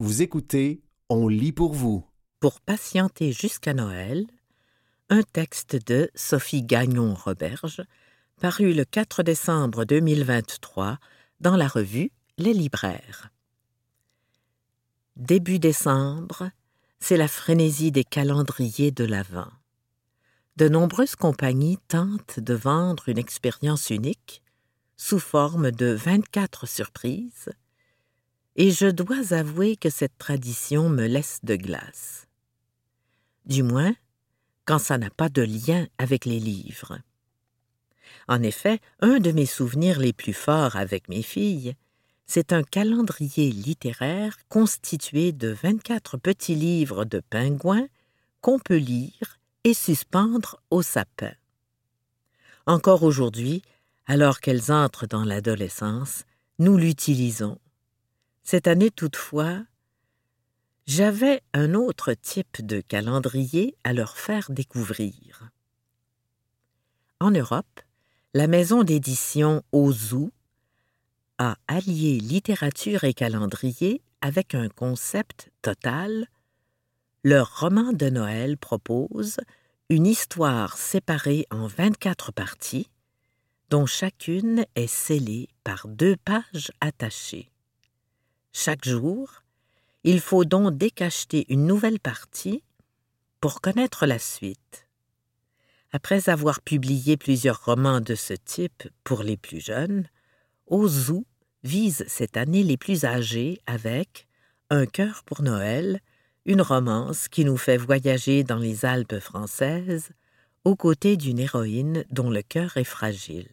[0.00, 2.06] Vous écoutez On lit pour vous.
[2.38, 4.28] Pour patienter jusqu'à Noël,
[5.10, 7.82] un texte de Sophie Gagnon-Roberge,
[8.40, 10.98] paru le 4 décembre 2023
[11.40, 13.30] dans la revue Les Libraires.
[15.16, 16.48] Début décembre,
[17.00, 19.50] c'est la frénésie des calendriers de l'Avent.
[20.56, 24.44] De nombreuses compagnies tentent de vendre une expérience unique
[24.96, 27.50] sous forme de 24 surprises,
[28.58, 32.26] et je dois avouer que cette tradition me laisse de glace.
[33.46, 33.94] Du moins,
[34.64, 36.98] quand ça n'a pas de lien avec les livres.
[38.26, 41.74] En effet, un de mes souvenirs les plus forts avec mes filles,
[42.26, 47.86] c'est un calendrier littéraire constitué de 24 petits livres de pingouins
[48.40, 51.32] qu'on peut lire et suspendre au sapin.
[52.66, 53.62] Encore aujourd'hui,
[54.06, 56.24] alors qu'elles entrent dans l'adolescence,
[56.58, 57.58] nous l'utilisons.
[58.50, 59.62] Cette année toutefois,
[60.86, 65.50] j'avais un autre type de calendrier à leur faire découvrir.
[67.20, 67.82] En Europe,
[68.32, 70.30] la maison d'édition Ozu
[71.36, 76.26] a allié littérature et calendrier avec un concept total.
[77.24, 79.36] Leur roman de Noël propose
[79.90, 82.88] une histoire séparée en 24 parties,
[83.68, 87.50] dont chacune est scellée par deux pages attachées.
[88.52, 89.42] Chaque jour,
[90.04, 92.62] il faut donc décacheter une nouvelle partie
[93.40, 94.86] pour connaître la suite.
[95.92, 100.08] Après avoir publié plusieurs romans de ce type pour les plus jeunes,
[100.66, 101.24] Ozu
[101.62, 104.26] vise cette année les plus âgés avec
[104.70, 106.00] Un cœur pour Noël,
[106.44, 110.10] une romance qui nous fait voyager dans les Alpes françaises
[110.64, 113.48] aux côtés d'une héroïne dont le cœur est fragile.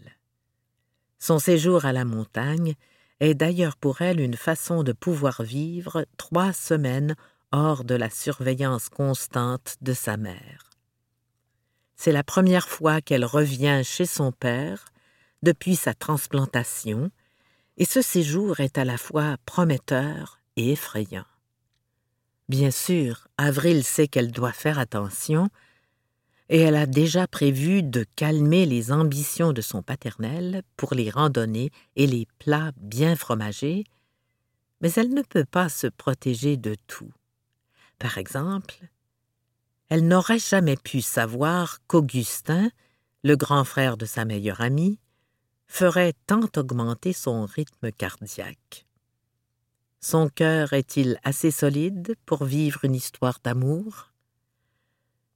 [1.20, 2.76] Son séjour à la montagne
[3.20, 7.16] est d'ailleurs pour elle une façon de pouvoir vivre trois semaines
[7.52, 10.72] hors de la surveillance constante de sa mère.
[11.96, 14.86] C'est la première fois qu'elle revient chez son père
[15.44, 17.12] depuis sa transplantation,
[17.78, 21.25] et ce séjour est à la fois prometteur et effrayant.
[22.50, 25.50] Bien sûr, Avril sait qu'elle doit faire attention,
[26.50, 31.72] et elle a déjà prévu de calmer les ambitions de son paternel pour les randonnées
[31.95, 33.83] et les plats bien fromagés,
[34.81, 37.11] mais elle ne peut pas se protéger de tout.
[37.97, 38.75] Par exemple,
[39.89, 42.69] elle n'aurait jamais pu savoir qu'Augustin,
[43.23, 45.00] le grand frère de sa meilleure amie,
[45.67, 48.85] ferait tant augmenter son rythme cardiaque.
[50.00, 54.12] Son cœur est-il assez solide pour vivre une histoire d'amour?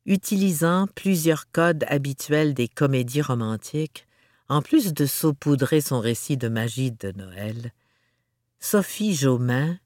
[0.10, 4.08] Utilisant plusieurs codes habituels des comédies romantiques,
[4.50, 7.72] en plus de saupoudrer son récit de magie de Noël,
[8.60, 9.78] Sophie Jaumin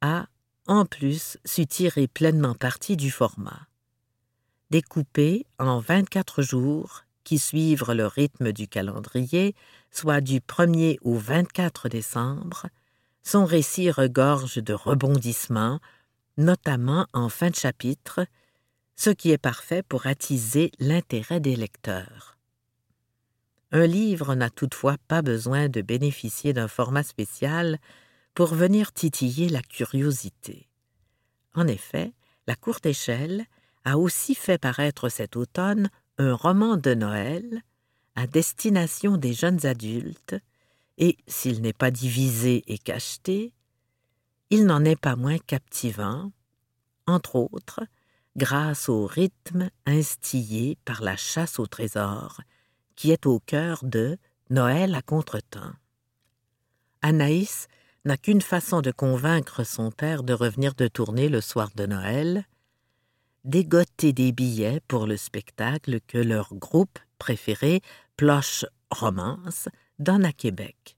[0.00, 0.26] a,
[0.66, 3.68] en plus, su tirer pleinement parti du format.
[4.70, 9.54] Découpé en 24 jours qui suivent le rythme du calendrier,
[9.90, 12.66] soit du 1er au 24 décembre,
[13.22, 15.80] son récit regorge de rebondissements,
[16.38, 18.26] notamment en fin de chapitre,
[18.98, 22.36] ce qui est parfait pour attiser l'intérêt des lecteurs.
[23.70, 27.78] Un livre n'a toutefois pas besoin de bénéficier d'un format spécial
[28.34, 30.68] pour venir titiller la curiosité.
[31.54, 32.12] En effet,
[32.48, 33.44] la courte échelle
[33.84, 37.62] a aussi fait paraître cet automne un roman de Noël
[38.16, 40.34] à destination des jeunes adultes,
[40.96, 43.52] et s'il n'est pas divisé et cacheté,
[44.50, 46.32] il n'en est pas moins captivant,
[47.06, 47.80] entre autres,
[48.38, 52.40] grâce au rythme instillé par la chasse au trésor
[52.94, 54.16] qui est au cœur de
[54.48, 55.72] Noël à contretemps.
[57.02, 57.66] Anaïs
[58.04, 62.44] n'a qu'une façon de convaincre son père de revenir de tournée le soir de Noël,
[63.44, 67.82] dégoter des billets pour le spectacle que leur groupe préféré,
[68.16, 69.68] Ploche Romance,
[69.98, 70.96] donne à Québec.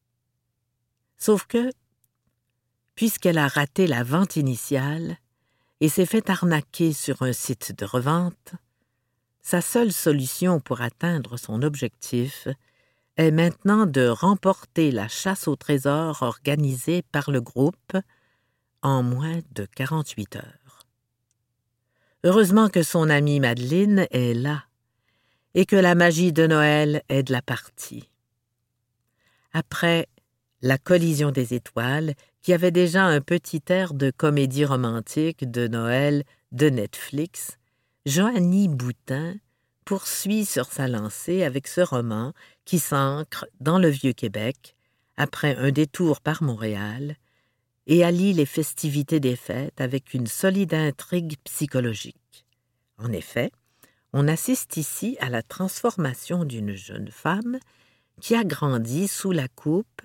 [1.16, 1.70] Sauf que,
[2.94, 5.16] puisqu'elle a raté la vente initiale,
[5.80, 8.52] et s'est fait arnaquer sur un site de revente,
[9.42, 12.46] sa seule solution pour atteindre son objectif
[13.16, 17.96] est maintenant de remporter la chasse au trésor organisée par le groupe
[18.82, 20.86] en moins de 48 heures.
[22.24, 24.64] Heureusement que son amie Madeleine est là
[25.54, 28.10] et que la magie de Noël est de la partie.
[29.52, 30.06] Après
[30.62, 36.24] la collision des étoiles, qui avait déjà un petit air de comédie romantique de Noël
[36.52, 37.58] de Netflix,
[38.06, 39.34] Joanny Boutin
[39.84, 42.32] poursuit sur sa lancée avec ce roman
[42.64, 44.76] qui s'ancre dans le Vieux-Québec
[45.16, 47.16] après un détour par Montréal
[47.86, 52.46] et allie les festivités des fêtes avec une solide intrigue psychologique.
[52.98, 53.50] En effet,
[54.12, 57.58] on assiste ici à la transformation d'une jeune femme
[58.20, 60.02] qui a grandi sous la coupe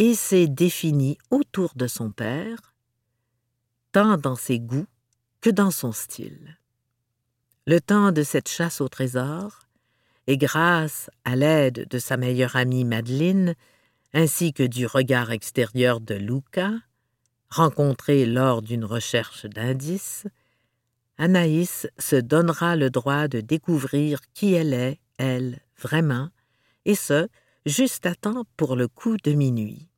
[0.00, 2.74] et s'est définie autour de son père,
[3.92, 4.86] tant dans ses goûts
[5.42, 6.56] que dans son style.
[7.66, 9.58] Le temps de cette chasse au trésor,
[10.26, 13.54] et grâce à l'aide de sa meilleure amie Madeleine,
[14.14, 16.72] ainsi que du regard extérieur de Luca,
[17.50, 20.26] rencontré lors d'une recherche d'indices,
[21.18, 26.30] Anaïs se donnera le droit de découvrir qui elle est, elle, vraiment,
[26.86, 27.28] et ce,
[27.66, 29.89] juste à temps pour le coup de minuit.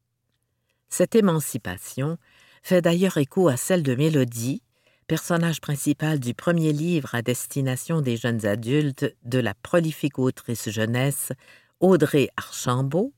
[0.93, 2.19] Cette émancipation
[2.62, 4.61] fait d'ailleurs écho à celle de Mélodie,
[5.06, 11.33] personnage principal du premier livre à destination des jeunes adultes de la prolifique autrice jeunesse
[11.81, 13.15] Audrey Archambault,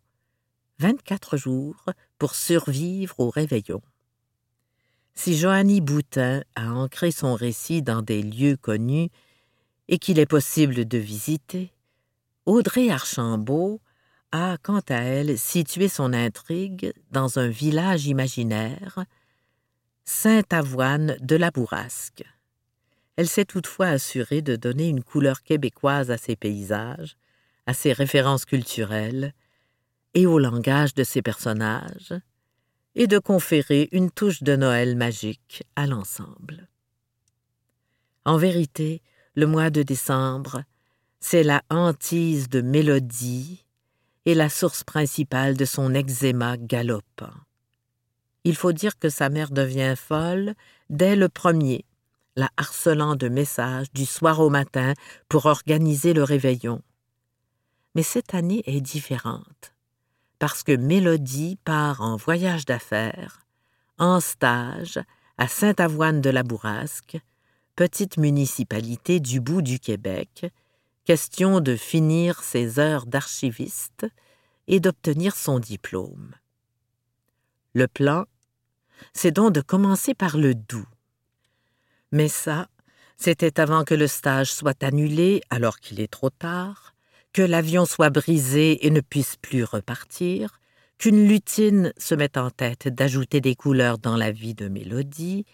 [0.78, 1.84] 24 jours
[2.16, 3.82] pour survivre au réveillon.
[5.14, 9.10] Si Joanny Boutin a ancré son récit dans des lieux connus
[9.88, 11.72] et qu'il est possible de visiter,
[12.46, 13.80] Audrey Archambault
[14.34, 19.04] a, quant à elle, situé son intrigue dans un village imaginaire,
[20.04, 22.24] Sainte-Avoine de la Bourrasque.
[23.16, 27.16] Elle s'est toutefois assurée de donner une couleur québécoise à ses paysages,
[27.66, 29.32] à ses références culturelles
[30.14, 32.12] et au langage de ses personnages,
[32.96, 36.68] et de conférer une touche de Noël magique à l'ensemble.
[38.24, 39.00] En vérité,
[39.36, 40.64] le mois de décembre,
[41.20, 43.63] c'est la hantise de Mélodie
[44.26, 47.34] et la source principale de son eczéma galopant.
[48.44, 50.54] Il faut dire que sa mère devient folle
[50.90, 51.84] dès le premier,
[52.36, 54.94] la harcelant de messages du soir au matin
[55.28, 56.82] pour organiser le réveillon.
[57.94, 59.74] Mais cette année est différente
[60.38, 63.40] parce que Mélodie part en voyage d'affaires,
[63.98, 65.00] en stage,
[65.38, 67.18] à Sainte-Avoine de la Bourrasque,
[67.76, 70.46] petite municipalité du bout du Québec,
[71.04, 74.06] question de finir ses heures d'archiviste
[74.66, 76.34] et d'obtenir son diplôme.
[77.74, 78.24] Le plan,
[79.12, 80.86] c'est donc de commencer par le doux.
[82.12, 82.68] Mais ça,
[83.16, 86.94] c'était avant que le stage soit annulé alors qu'il est trop tard,
[87.32, 90.60] que l'avion soit brisé et ne puisse plus repartir,
[90.98, 95.44] qu'une lutine se mette en tête d'ajouter des couleurs dans la vie de Mélodie,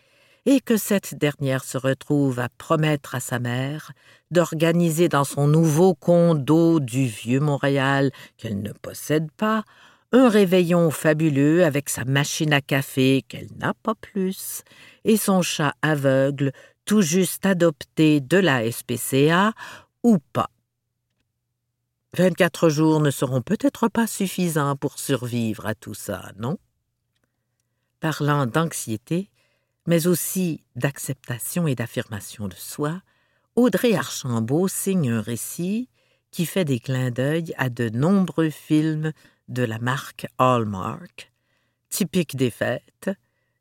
[0.47, 3.93] et que cette dernière se retrouve à promettre à sa mère
[4.31, 9.65] d'organiser dans son nouveau condo du vieux Montréal qu'elle ne possède pas
[10.13, 14.63] un réveillon fabuleux avec sa machine à café qu'elle n'a pas plus
[15.05, 16.53] et son chat aveugle
[16.85, 19.53] tout juste adopté de la SPCA
[20.03, 20.51] ou pas.
[22.17, 26.59] Vingt-quatre jours ne seront peut-être pas suffisants pour survivre à tout ça, non?
[28.01, 29.31] Parlant d'anxiété,
[29.87, 33.03] mais aussi d'acceptation et d'affirmation de soi,
[33.57, 35.89] Audrey Archambault signe un récit
[36.31, 39.13] qui fait des clins d'œil à de nombreux films
[39.49, 41.33] de la marque Hallmark,
[41.89, 43.11] typiques des fêtes,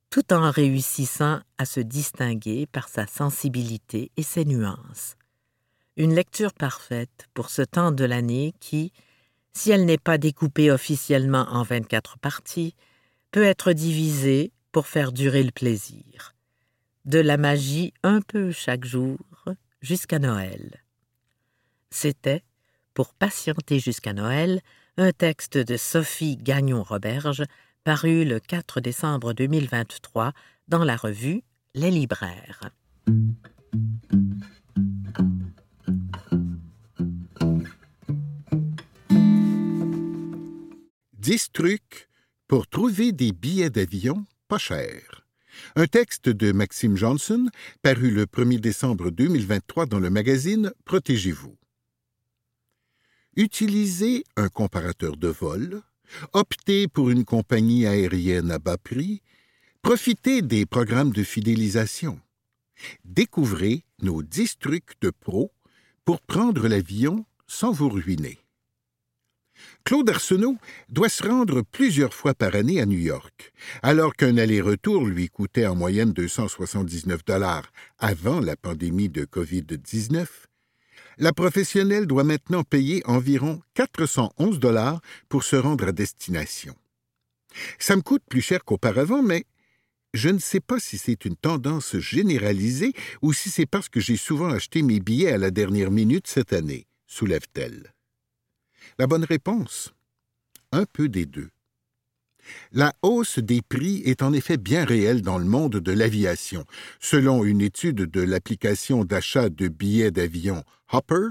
[0.10, 5.16] tout en réussissant à se distinguer par sa sensibilité et ses nuances.
[5.98, 8.94] Une lecture parfaite pour ce temps de l'année qui,
[9.54, 12.76] si elle n'est pas découpée officiellement en 24 parties,
[13.32, 16.36] peut être divisée pour faire durer le plaisir.
[17.06, 19.18] De la magie un peu chaque jour
[19.82, 20.84] jusqu'à Noël.
[21.90, 22.44] C'était,
[22.94, 24.62] pour patienter jusqu'à Noël,
[24.98, 27.44] un texte de Sophie Gagnon-Roberge
[27.84, 30.34] paru le 4 décembre 2023
[30.68, 31.42] dans la revue
[31.74, 32.70] Les libraires.
[41.30, 42.10] 10 trucs
[42.48, 45.28] pour trouver des billets d'avion pas chers.
[45.76, 47.50] Un texte de Maxime Johnson,
[47.84, 51.56] paru le 1er décembre 2023 dans le magazine Protégez-vous.
[53.36, 55.84] Utilisez un comparateur de vol,
[56.34, 59.22] optez pour une compagnie aérienne à bas prix,
[59.84, 62.20] profitez des programmes de fidélisation.
[63.06, 65.52] Découvrez nos 10 trucs de pro
[66.06, 68.40] pour prendre l'avion sans vous ruiner.
[69.84, 70.58] Claude Arsenault
[70.90, 73.52] doit se rendre plusieurs fois par année à New York,
[73.82, 80.28] alors qu'un aller-retour lui coûtait en moyenne 279 dollars avant la pandémie de COVID-19.
[81.18, 86.76] La professionnelle doit maintenant payer environ 411 dollars pour se rendre à destination.
[87.78, 89.46] Ça me coûte plus cher qu'auparavant, mais
[90.14, 94.18] je ne sais pas si c'est une tendance généralisée ou si c'est parce que j'ai
[94.18, 97.94] souvent acheté mes billets à la dernière minute cette année, soulève-t-elle.
[98.98, 99.94] La bonne réponse?
[100.72, 101.50] Un peu des deux.
[102.72, 106.66] La hausse des prix est en effet bien réelle dans le monde de l'aviation.
[107.00, 111.28] Selon une étude de l'application d'achat de billets d'avion Hopper,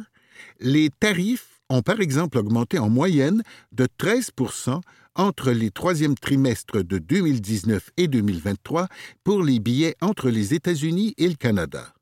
[0.61, 4.81] les tarifs ont par exemple augmenté en moyenne de 13%
[5.15, 8.89] entre les troisièmes trimestres de 2019 et 2023
[9.25, 11.93] pour les billets entre les États-Unis et le Canada.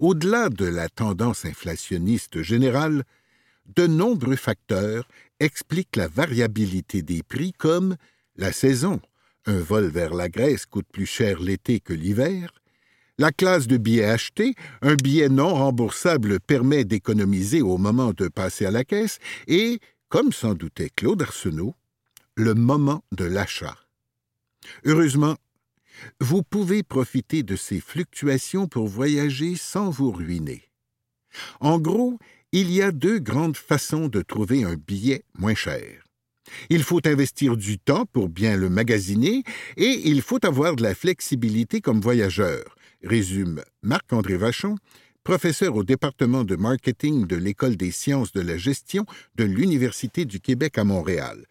[0.00, 3.04] Au-delà de la tendance inflationniste générale,
[3.66, 5.08] de nombreux facteurs
[5.40, 7.96] expliquent la variabilité des prix comme
[8.36, 9.00] la saison.
[9.46, 12.52] Un vol vers la Grèce coûte plus cher l'été que l'hiver.
[13.18, 18.66] La classe de billets achetés, un billet non remboursable permet d'économiser au moment de passer
[18.66, 19.78] à la caisse et,
[20.08, 21.74] comme s'en doutait Claude Arsenault,
[22.34, 23.76] le moment de l'achat.
[24.84, 25.36] Heureusement,
[26.20, 30.68] vous pouvez profiter de ces fluctuations pour voyager sans vous ruiner.
[31.60, 32.18] En gros,
[32.54, 36.04] il y a deux grandes façons de trouver un billet moins cher.
[36.70, 39.42] Il faut investir du temps pour bien le magasiner
[39.76, 44.76] et il faut avoir de la flexibilité comme voyageur, résume Marc-André Vachon,
[45.24, 50.38] professeur au département de marketing de l'École des sciences de la gestion de l'Université du
[50.38, 51.46] Québec à Montréal,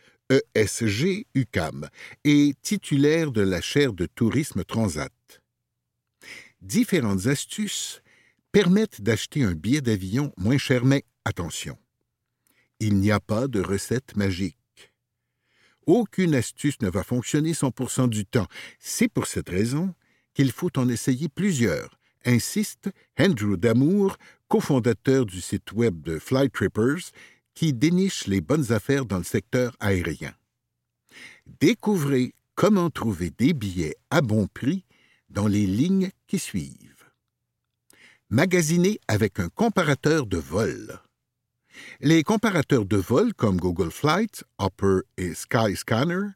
[0.55, 1.89] ESG UCAM,
[2.23, 5.11] et titulaire de la chaire de tourisme Transat.
[6.61, 8.02] Différentes astuces
[8.53, 11.75] permettent d'acheter un billet d'avion moins cher, mais attention,
[12.79, 14.93] il n'y a pas de recette magique.
[15.87, 18.45] Aucune astuce ne va fonctionner 100% du temps.
[18.79, 19.95] C'est pour cette raison
[20.35, 24.17] qu'il faut en essayer plusieurs, insiste Andrew Damour,
[24.47, 27.11] cofondateur du site web de Flytrippers,
[27.55, 30.33] qui déniche les bonnes affaires dans le secteur aérien.
[31.59, 34.85] Découvrez comment trouver des billets à bon prix
[35.29, 36.92] dans les lignes qui suivent
[38.33, 40.99] magasiné avec un comparateur de vol.
[42.01, 46.29] Les comparateurs de vol comme Google Flight, Hopper et Skyscanner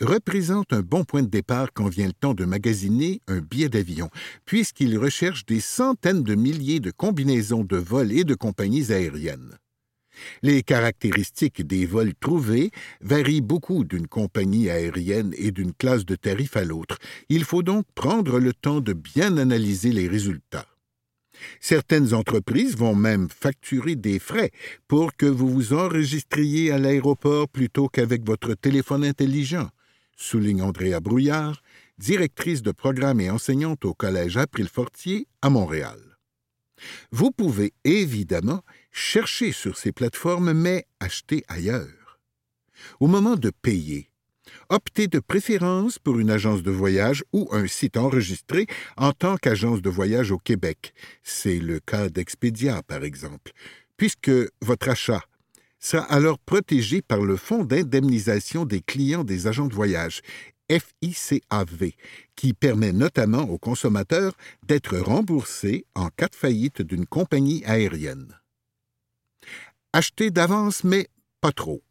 [0.00, 4.10] représentent un bon point de départ quand vient le temps de magasiner un billet d'avion,
[4.44, 9.56] puisqu'ils recherchent des centaines de milliers de combinaisons de vols et de compagnies aériennes.
[10.42, 12.72] Les caractéristiques des vols trouvés
[13.02, 16.98] varient beaucoup d'une compagnie aérienne et d'une classe de tarif à l'autre.
[17.28, 20.66] Il faut donc prendre le temps de bien analyser les résultats.
[21.60, 24.50] Certaines entreprises vont même facturer des frais
[24.88, 29.68] pour que vous vous enregistriez à l'aéroport plutôt qu'avec votre téléphone intelligent,
[30.16, 31.62] souligne Andrea Brouillard,
[31.98, 36.00] directrice de programme et enseignante au Collège April-Fortier à Montréal.
[37.10, 42.18] Vous pouvez évidemment chercher sur ces plateformes, mais acheter ailleurs.
[42.98, 44.09] Au moment de payer,
[44.72, 49.82] Optez de préférence pour une agence de voyage ou un site enregistré en tant qu'agence
[49.82, 50.94] de voyage au Québec.
[51.24, 53.50] C'est le cas d'Expedia, par exemple,
[53.96, 54.30] puisque
[54.62, 55.24] votre achat
[55.80, 60.20] sera alors protégé par le Fonds d'indemnisation des clients des agents de voyage,
[60.70, 61.90] FICAV,
[62.36, 64.34] qui permet notamment aux consommateurs
[64.68, 68.38] d'être remboursés en cas de faillite d'une compagnie aérienne.
[69.92, 71.08] Achetez d'avance, mais
[71.40, 71.82] pas trop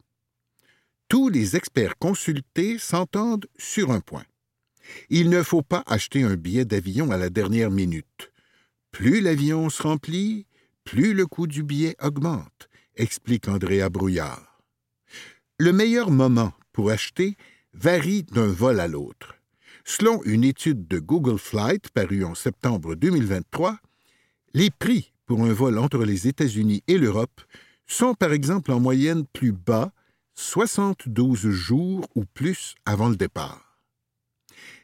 [1.10, 4.24] tous les experts consultés s'entendent sur un point.
[5.08, 8.30] Il ne faut pas acheter un billet d'avion à la dernière minute.
[8.92, 10.46] Plus l'avion se remplit,
[10.84, 14.62] plus le coût du billet augmente, explique Andrea Brouillard.
[15.58, 17.36] Le meilleur moment pour acheter
[17.74, 19.34] varie d'un vol à l'autre.
[19.84, 23.80] Selon une étude de Google Flight parue en septembre 2023,
[24.54, 27.40] les prix pour un vol entre les États-Unis et l'Europe
[27.88, 29.92] sont par exemple en moyenne plus bas
[30.42, 33.78] 72 jours ou plus avant le départ.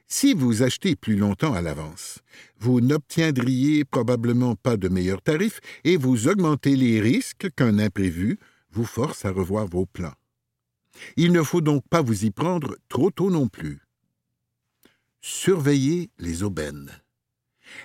[0.07, 2.19] Si vous achetez plus longtemps à l'avance,
[2.59, 8.39] vous n'obtiendriez probablement pas de meilleurs tarifs et vous augmentez les risques qu'un imprévu
[8.71, 10.15] vous force à revoir vos plans.
[11.17, 13.81] Il ne faut donc pas vous y prendre trop tôt non plus.
[15.23, 16.91] Surveillez les aubaines.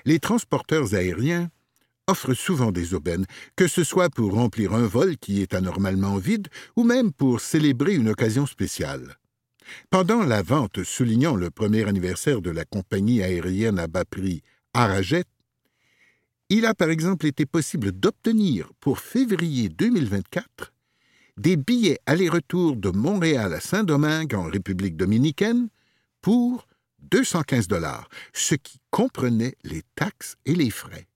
[0.04, 1.50] Les transporteurs aériens
[2.08, 6.48] offre souvent des aubaines, que ce soit pour remplir un vol qui est anormalement vide
[6.76, 9.18] ou même pour célébrer une occasion spéciale.
[9.90, 14.42] Pendant la vente soulignant le premier anniversaire de la compagnie aérienne à bas prix
[14.74, 15.24] Arajet,
[16.50, 20.74] il a par exemple été possible d'obtenir pour février 2024
[21.38, 25.70] des billets aller-retour de Montréal à Saint-Domingue en République dominicaine
[26.22, 26.68] pour
[27.00, 31.08] 215 dollars, ce qui comprenait les taxes et les frais.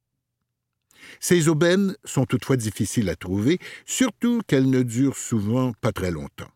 [1.20, 6.52] Ces aubaines sont toutefois difficiles à trouver, surtout qu'elles ne durent souvent pas très longtemps.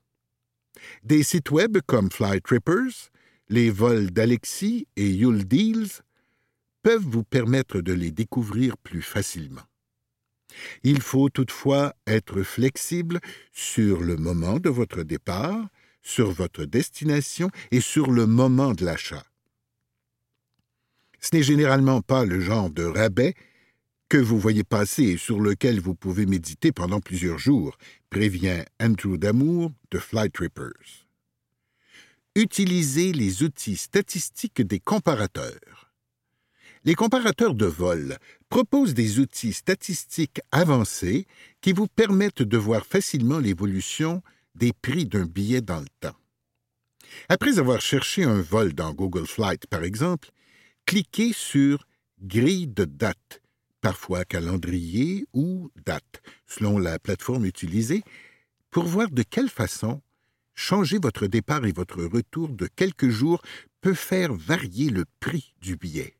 [1.04, 3.12] Des sites web comme Flytrippers,
[3.50, 6.02] les vols d'Alexis et Yule Deals
[6.84, 9.62] peuvent vous permettre de les découvrir plus facilement.
[10.84, 13.20] Il faut toutefois être flexible
[13.52, 15.68] sur le moment de votre départ,
[16.02, 19.24] sur votre destination et sur le moment de l'achat.
[21.20, 23.36] Ce n'est généralement pas le genre de rabais
[24.10, 27.78] que vous voyez passer et sur lequel vous pouvez méditer pendant plusieurs jours,
[28.10, 31.08] prévient Andrew Damour de Flight Trippers.
[32.36, 35.92] Utilisez les outils statistiques des comparateurs.
[36.86, 38.18] Les comparateurs de vol
[38.50, 41.28] proposent des outils statistiques avancés
[41.62, 44.24] qui vous permettent de voir facilement l'évolution
[44.56, 46.16] des prix d'un billet dans le temps.
[47.28, 50.32] Après avoir cherché un vol dans Google Flight, par exemple,
[50.86, 51.86] cliquez sur
[52.22, 53.42] Grille de date
[53.82, 58.04] parfois calendrier ou date, selon la plateforme utilisée,
[58.72, 60.02] pour voir de quelle façon
[60.56, 63.42] changer votre départ et votre retour de quelques jours
[63.82, 66.16] peut faire varier le prix du billet.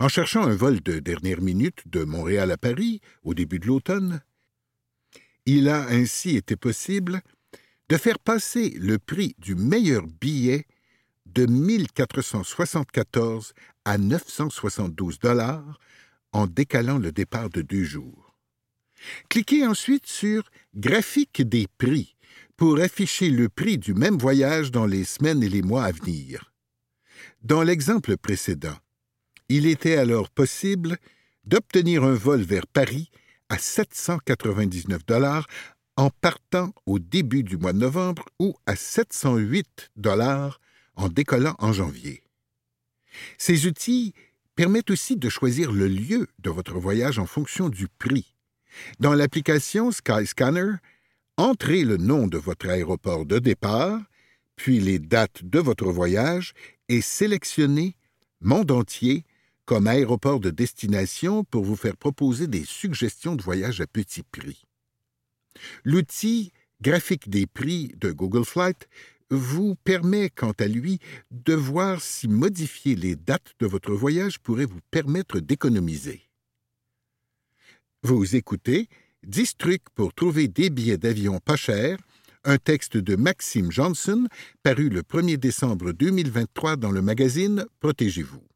[0.00, 4.20] En cherchant un vol de dernière minute de Montréal à Paris au début de l'automne,
[5.46, 7.22] il a ainsi été possible
[7.88, 10.66] de faire passer le prix du meilleur billet
[11.26, 15.78] de 1474 à 972 dollars
[16.32, 18.36] en décalant le départ de deux jours.
[19.28, 22.16] Cliquez ensuite sur Graphique des prix
[22.56, 26.52] pour afficher le prix du même voyage dans les semaines et les mois à venir.
[27.42, 28.76] Dans l'exemple précédent,
[29.48, 30.98] il était alors possible
[31.44, 33.10] d'obtenir un vol vers Paris
[33.48, 35.46] à 799 dollars
[35.96, 40.60] en partant au début du mois de novembre ou à 708 dollars
[40.96, 42.22] en décollant en janvier.
[43.38, 44.14] Ces outils
[44.58, 48.34] permet aussi de choisir le lieu de votre voyage en fonction du prix.
[48.98, 50.72] Dans l'application Skyscanner,
[51.36, 54.00] entrez le nom de votre aéroport de départ,
[54.56, 56.54] puis les dates de votre voyage
[56.88, 57.94] et sélectionnez
[58.40, 59.22] Monde entier
[59.64, 64.64] comme aéroport de destination pour vous faire proposer des suggestions de voyage à petit prix.
[65.84, 66.50] L'outil
[66.80, 68.88] graphique des prix de Google Flight
[69.30, 70.98] vous permet, quant à lui,
[71.30, 76.28] de voir si modifier les dates de votre voyage pourrait vous permettre d'économiser.
[78.02, 78.88] Vous écoutez
[79.24, 81.98] 10 trucs pour trouver des billets d'avion pas chers,
[82.44, 84.26] un texte de Maxime Johnson
[84.62, 88.46] paru le 1er décembre 2023 dans le magazine Protégez-vous.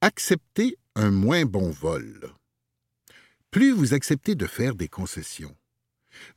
[0.00, 2.32] Acceptez un moins bon vol.
[3.50, 5.54] Plus vous acceptez de faire des concessions,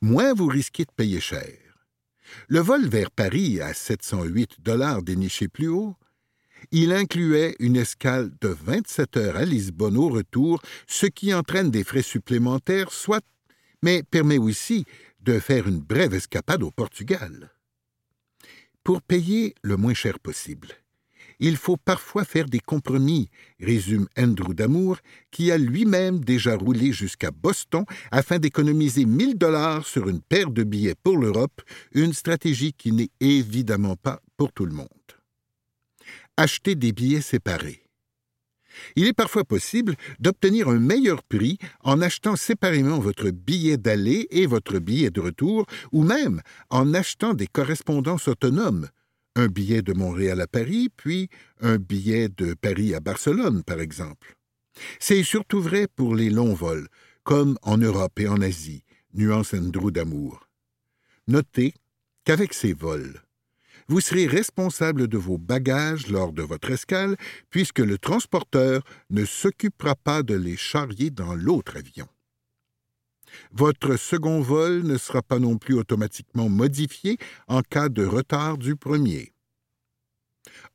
[0.02, 1.65] moins vous risquez de payer cher.
[2.48, 5.96] Le vol vers Paris à 708 dollars déniché plus haut,
[6.70, 11.84] il incluait une escale de 27 heures à Lisbonne au retour, ce qui entraîne des
[11.84, 13.24] frais supplémentaires, soit,
[13.82, 14.84] mais permet aussi
[15.20, 17.50] de faire une brève escapade au Portugal.
[18.82, 20.68] Pour payer le moins cher possible,
[21.38, 23.28] il faut parfois faire des compromis,
[23.60, 24.98] résume Andrew Damour,
[25.30, 30.62] qui a lui-même déjà roulé jusqu'à Boston afin d'économiser 1000 dollars sur une paire de
[30.62, 34.88] billets pour l'Europe, une stratégie qui n'est évidemment pas pour tout le monde.
[36.36, 37.82] Acheter des billets séparés.
[38.94, 44.46] Il est parfois possible d'obtenir un meilleur prix en achetant séparément votre billet d'aller et
[44.46, 48.88] votre billet de retour, ou même en achetant des correspondances autonomes,
[49.36, 51.28] un billet de Montréal à Paris, puis
[51.60, 54.36] un billet de Paris à Barcelone, par exemple.
[54.98, 56.88] C'est surtout vrai pour les longs vols,
[57.22, 58.82] comme en Europe et en Asie,
[59.14, 60.48] nuance Andrew d'amour.
[61.28, 61.74] Notez
[62.24, 63.20] qu'avec ces vols,
[63.88, 67.16] vous serez responsable de vos bagages lors de votre escale,
[67.50, 72.08] puisque le transporteur ne s'occupera pas de les charrier dans l'autre avion.
[73.52, 77.18] Votre second vol ne sera pas non plus automatiquement modifié
[77.48, 79.32] en cas de retard du premier.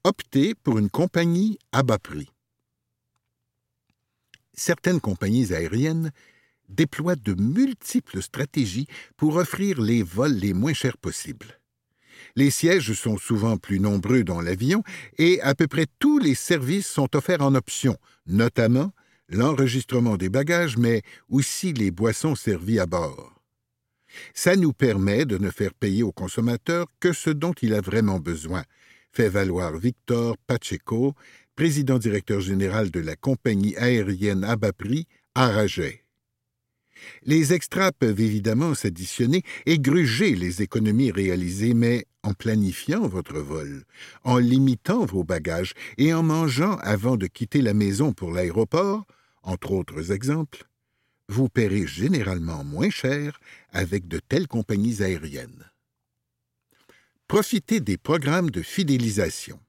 [0.04, 2.30] Optez pour une compagnie à bas prix.
[4.54, 6.12] Certaines compagnies aériennes
[6.70, 11.60] déploient de multiples stratégies pour offrir les vols les moins chers possibles.
[12.36, 14.84] Les sièges sont souvent plus nombreux dans l'avion
[15.18, 18.92] et à peu près tous les services sont offerts en option, notamment
[19.32, 23.34] l'enregistrement des bagages, mais aussi les boissons servies à bord.
[24.34, 28.20] Ça nous permet de ne faire payer au consommateur que ce dont il a vraiment
[28.20, 28.64] besoin,
[29.12, 31.14] fait valoir Victor Pacheco,
[31.56, 35.08] président directeur général de la compagnie aérienne à bas prix.
[37.24, 43.84] Les extras peuvent évidemment s'additionner et gruger les économies réalisées, mais en planifiant votre vol,
[44.24, 49.06] en limitant vos bagages et en mangeant avant de quitter la maison pour l'aéroport,
[49.44, 50.66] entre autres exemples,
[51.28, 53.40] vous paierez généralement moins cher
[53.72, 55.72] avec de telles compagnies aériennes.
[57.28, 59.60] Profitez des programmes de fidélisation.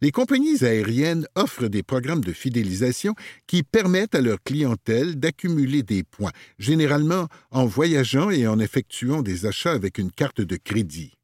[0.00, 3.16] les compagnies aériennes offrent des programmes de fidélisation
[3.48, 9.44] qui permettent à leur clientèle d'accumuler des points, généralement en voyageant et en effectuant des
[9.46, 11.14] achats avec une carte de crédit.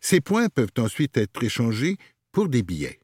[0.00, 1.96] Ces points peuvent ensuite être échangés
[2.32, 3.01] pour des billets.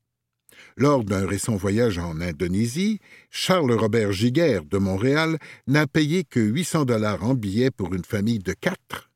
[0.80, 5.36] Lors d'un récent voyage en Indonésie, Charles Robert Giguère de Montréal
[5.66, 9.10] n'a payé que 800 dollars en billets pour une famille de quatre.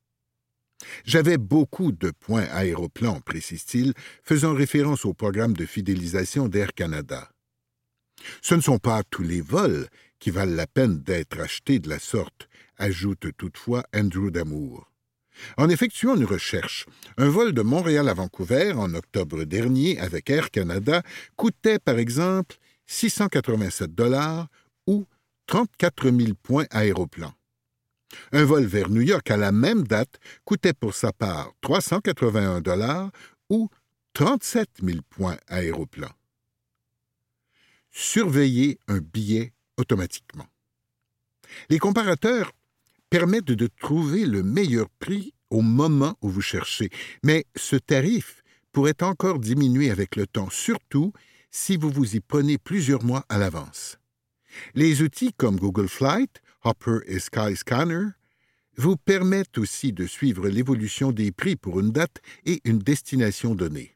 [1.05, 3.94] J'avais beaucoup de points aéroplans, précise-t-il,
[4.25, 7.31] faisant référence au programme de fidélisation d'Air Canada.
[8.40, 9.87] Ce ne sont pas tous les vols
[10.18, 14.92] qui valent la peine d'être achetés de la sorte, ajoute toutefois Andrew Damour.
[15.57, 20.51] En effectuant une recherche, un vol de Montréal à Vancouver en octobre dernier avec Air
[20.51, 21.03] Canada
[21.37, 24.49] coûtait par exemple 687 dollars
[24.87, 25.07] ou
[25.47, 27.33] 34 000 points aéroplan.
[28.33, 33.11] Un vol vers New York à la même date coûtait pour sa part 381 dollars
[33.49, 33.68] ou
[34.14, 36.11] 37 000 points aéroplan.
[37.90, 40.47] Surveillez un billet automatiquement.
[41.68, 42.53] Les comparateurs
[43.12, 46.88] permettent de trouver le meilleur prix au moment où vous cherchez,
[47.22, 51.12] mais ce tarif pourrait encore diminuer avec le temps, surtout
[51.51, 53.98] si vous vous y prenez plusieurs mois à l'avance.
[54.75, 58.07] Les outils comme Google Flight, Hopper et Skyscanner
[58.79, 63.94] vous permettent aussi de suivre l'évolution des prix pour une date et une destination donnée.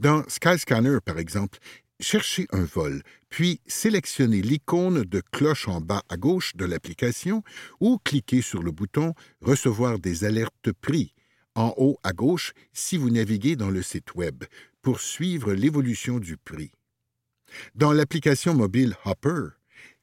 [0.00, 1.60] Dans Skyscanner, par exemple,
[2.00, 7.42] cherchez un vol, puis sélectionnez l'icône de cloche en bas à gauche de l'application
[7.80, 11.14] ou cliquez sur le bouton Recevoir des alertes prix
[11.54, 14.44] en haut à gauche si vous naviguez dans le site Web
[14.82, 16.72] pour suivre l'évolution du prix.
[17.74, 19.48] Dans l'application mobile Hopper,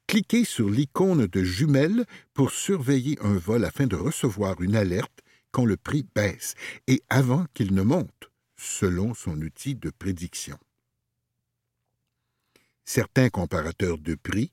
[0.08, 5.20] cliquez sur l'icône de jumelle pour surveiller un vol afin de recevoir une alerte
[5.52, 6.56] quand le prix baisse
[6.88, 10.58] et avant qu'il ne monte, selon son outil de prédiction.
[12.86, 14.52] Certains comparateurs de prix,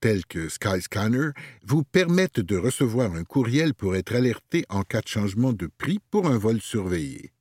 [0.00, 1.30] tels que Skyscanner,
[1.62, 5.98] vous permettent de recevoir un courriel pour être alerté en cas de changement de prix
[6.10, 7.32] pour un vol surveillé.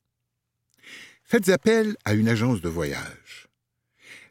[1.23, 3.47] Faites appel à une agence de voyage.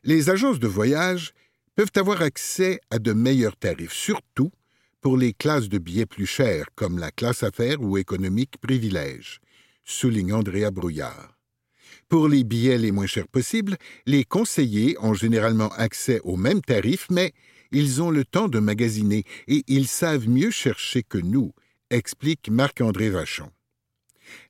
[0.04, 1.32] Les agences de voyage
[1.74, 4.52] peuvent avoir accès à de meilleurs tarifs, surtout
[5.00, 9.40] pour les classes de billets plus chères, comme la classe affaires ou économique privilège,
[9.84, 11.31] souligne Andrea Brouillard.
[12.12, 17.06] Pour les billets les moins chers possibles, les conseillers ont généralement accès aux mêmes tarifs,
[17.08, 17.32] mais
[17.70, 21.54] ils ont le temps de magasiner et ils savent mieux chercher que nous,
[21.88, 23.48] explique Marc-André Vachon.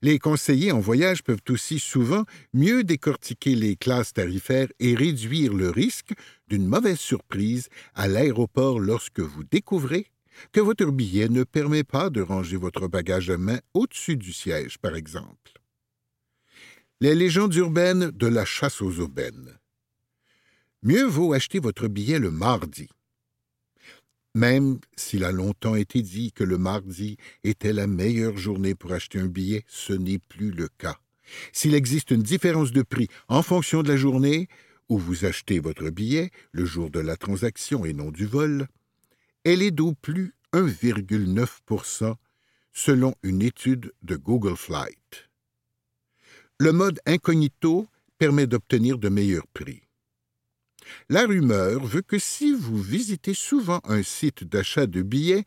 [0.01, 5.69] Les conseillers en voyage peuvent aussi souvent mieux décortiquer les classes tarifaires et réduire le
[5.69, 6.11] risque
[6.49, 10.07] d'une mauvaise surprise à l'aéroport lorsque vous découvrez
[10.51, 14.79] que votre billet ne permet pas de ranger votre bagage à main au-dessus du siège,
[14.79, 15.62] par exemple.
[17.03, 19.59] Les légendes urbaines de la chasse aux aubaines.
[20.83, 22.87] Mieux vaut acheter votre billet le mardi.
[24.35, 29.19] Même s'il a longtemps été dit que le mardi était la meilleure journée pour acheter
[29.19, 30.95] un billet, ce n'est plus le cas.
[31.51, 34.47] S'il existe une différence de prix en fonction de la journée
[34.87, 38.69] où vous achetez votre billet, le jour de la transaction et non du vol,
[39.43, 42.15] elle est d'au plus 1,9%
[42.71, 45.02] selon une étude de Google Flight.
[46.63, 49.81] Le mode incognito permet d'obtenir de meilleurs prix.
[51.09, 55.43] La rumeur veut que si vous visitez souvent un site d'achat de billets,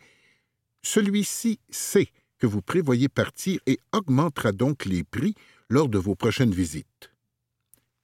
[0.82, 5.34] celui-ci sait que vous prévoyez partir et augmentera donc les prix
[5.70, 7.10] lors de vos prochaines visites.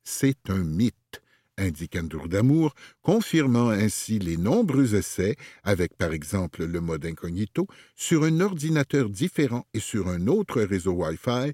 [0.05, 1.21] C'est un mythe,
[1.59, 8.25] indique Andrew Damour, confirmant ainsi les nombreux essais, avec par exemple le mode incognito, sur
[8.25, 11.53] un ordinateur différent et sur un autre réseau Wi-Fi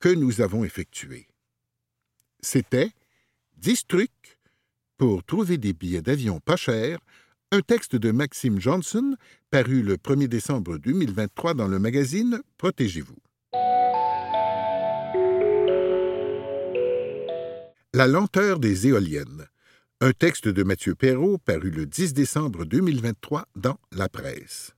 [0.00, 1.28] que nous avons effectué.
[2.40, 2.90] C'était
[3.56, 4.38] 10 trucs
[4.96, 6.98] pour trouver des billets d'avion pas chers,
[7.50, 9.16] un texte de Maxime Johnson
[9.50, 13.16] paru le 1er décembre 2023 dans le magazine Protégez-vous.
[17.94, 19.46] La lenteur des éoliennes.
[20.00, 24.74] Un texte de Mathieu Perrault paru le 10 décembre 2023 dans La Presse.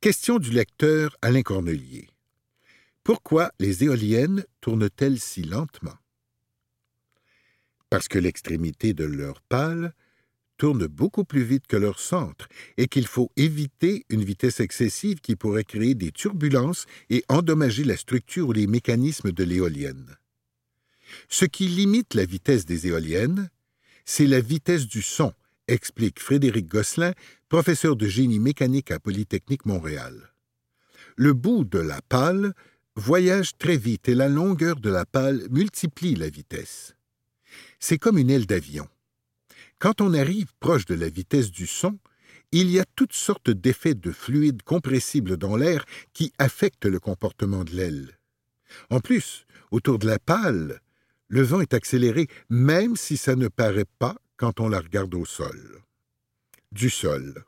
[0.00, 2.08] Question du lecteur Alain Cornelier.
[3.08, 5.96] Pourquoi les éoliennes tournent-elles si lentement?
[7.88, 9.94] Parce que l'extrémité de leur pâle
[10.58, 15.36] tourne beaucoup plus vite que leur centre et qu'il faut éviter une vitesse excessive qui
[15.36, 20.18] pourrait créer des turbulences et endommager la structure ou les mécanismes de l'éolienne.
[21.30, 23.48] Ce qui limite la vitesse des éoliennes,
[24.04, 25.32] c'est la vitesse du son,
[25.66, 27.14] explique Frédéric Gosselin,
[27.48, 30.34] professeur de génie mécanique à Polytechnique Montréal.
[31.16, 32.52] Le bout de la pâle
[32.98, 36.96] voyage très vite et la longueur de la pâle multiplie la vitesse.
[37.78, 38.88] C'est comme une aile d'avion.
[39.78, 41.98] Quand on arrive proche de la vitesse du son,
[42.50, 47.62] il y a toutes sortes d'effets de fluide compressible dans l'air qui affectent le comportement
[47.62, 48.18] de l'aile.
[48.90, 50.80] En plus, autour de la pale,
[51.28, 55.24] le vent est accéléré même si ça ne paraît pas quand on la regarde au
[55.24, 55.82] sol.
[56.72, 57.44] Du sol.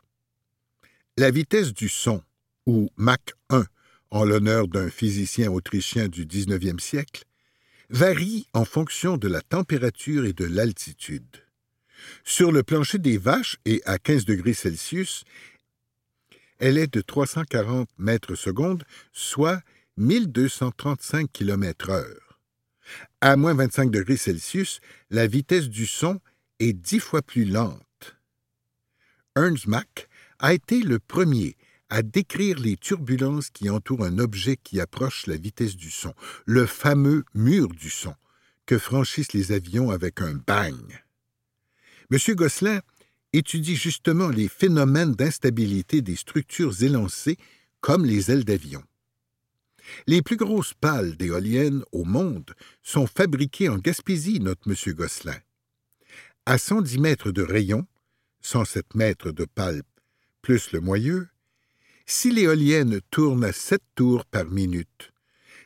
[1.17, 2.23] La vitesse du son,
[2.67, 3.65] ou Mach 1
[4.11, 7.25] en l'honneur d'un physicien autrichien du XIXe siècle,
[7.91, 11.45] varie en fonction de la température et de l'altitude.
[12.25, 15.25] Sur le plancher des vaches et à 15 degrés Celsius,
[16.59, 19.63] elle est de 340 mètres secondes, soit
[19.97, 22.41] 1235 km heure.
[23.21, 26.21] À moins 25 degrés Celsius, la vitesse du son
[26.59, 28.17] est dix fois plus lente.
[29.37, 31.57] Ernst Mach a été le premier
[31.91, 36.15] à décrire les turbulences qui entourent un objet qui approche la vitesse du son,
[36.47, 38.15] le fameux mur du son,
[38.65, 41.03] que franchissent les avions avec un bang.
[42.11, 42.19] M.
[42.35, 42.81] Gosselin
[43.33, 47.37] étudie justement les phénomènes d'instabilité des structures élancées
[47.81, 48.83] comme les ailes d'avion.
[50.07, 54.75] Les plus grosses pales d'éoliennes au monde sont fabriquées en Gaspésie, note M.
[54.95, 55.39] Gosselin.
[56.47, 57.87] À 110 mètres de rayon,
[58.41, 59.83] 107 mètres de pale
[60.43, 61.29] plus le moyeu,
[62.11, 65.13] si l'éolienne tourne à 7 tours par minute,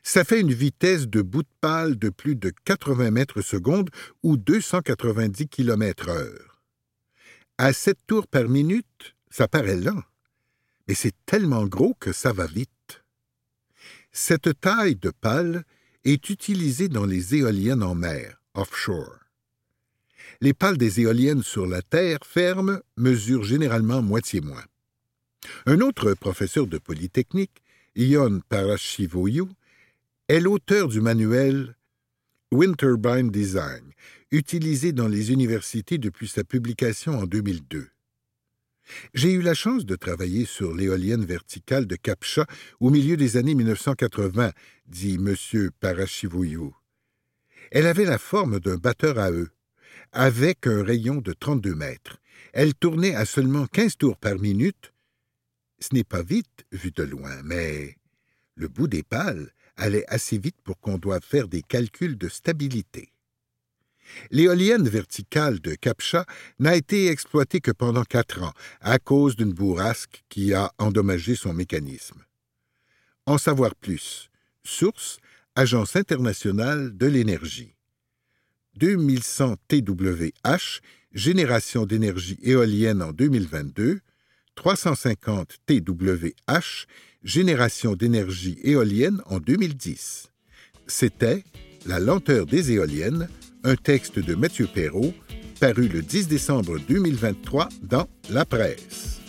[0.02, 3.88] ça fait une vitesse de bout de pale de plus de 80 mètres secondes
[4.22, 6.62] ou 290 km heure.
[7.56, 10.02] À 7 tours par minute, ça paraît lent,
[10.86, 13.02] mais c'est tellement gros que ça va vite.
[14.12, 15.64] Cette taille de pale
[16.04, 19.18] est utilisée dans les éoliennes en mer, offshore.
[20.42, 24.64] Les pales des éoliennes sur la terre ferme mesurent généralement moitié moins.
[25.66, 27.62] Un autre professeur de Polytechnique,
[27.96, 29.48] Ion Parashivoyou,
[30.28, 31.76] est l'auteur du manuel
[32.50, 33.92] Wind Turbine Design,
[34.30, 37.88] utilisé dans les universités depuis sa publication en 2002.
[39.14, 42.46] J'ai eu la chance de travailler sur l'éolienne verticale de Capcha
[42.80, 44.52] au milieu des années 1980,
[44.86, 45.70] dit M.
[45.80, 46.74] Parashivoyou.
[47.70, 49.50] Elle avait la forme d'un batteur à eux,
[50.12, 52.18] avec un rayon de 32 mètres.
[52.52, 54.92] Elle tournait à seulement 15 tours par minute.
[55.84, 57.98] Ce n'est pas vite vu de loin, mais
[58.54, 63.12] le bout des pales allait assez vite pour qu'on doive faire des calculs de stabilité.
[64.30, 66.24] L'éolienne verticale de Capcha
[66.58, 71.52] n'a été exploitée que pendant quatre ans à cause d'une bourrasque qui a endommagé son
[71.52, 72.24] mécanisme.
[73.26, 74.30] En savoir plus.
[74.62, 75.18] Source
[75.54, 77.76] Agence internationale de l'énergie.
[78.76, 80.80] 2100 TWH,
[81.12, 84.00] génération d'énergie éolienne en 2022,
[84.54, 86.86] 350 TWH,
[87.22, 90.30] génération d'énergie éolienne en 2010.
[90.86, 91.44] C'était
[91.86, 93.28] La lenteur des éoliennes,
[93.62, 95.14] un texte de Mathieu Perrault,
[95.60, 99.23] paru le 10 décembre 2023 dans La Presse.